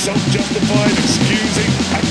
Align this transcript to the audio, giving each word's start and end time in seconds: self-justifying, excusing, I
self-justifying, 0.00 0.96
excusing, 0.96 1.70
I 1.92 2.09